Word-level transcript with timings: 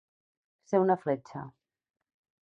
Ser 0.71 0.79
una 0.85 0.95
fletxa. 1.03 1.45